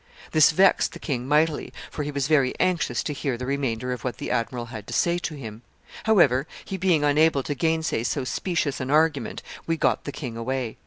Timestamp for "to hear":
3.03-3.37